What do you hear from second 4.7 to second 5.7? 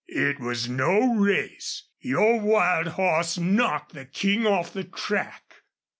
the track."